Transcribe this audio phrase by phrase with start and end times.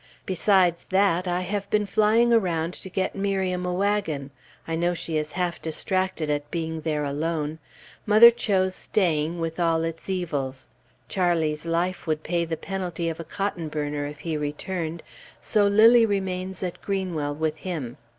[0.25, 4.31] Besides that, I have been flying around to get Miriam a wagon.
[4.67, 7.59] I know she is half distracted at being there alone.
[8.07, 10.69] Mother chose staying with all its evils.
[11.07, 15.03] Charlie's life would pay the penalty of a cotton burner if he returned,
[15.39, 17.97] so Lilly remains at Greenwell with him.